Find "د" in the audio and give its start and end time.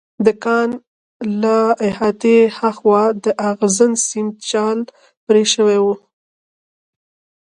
0.25-0.27, 3.23-3.25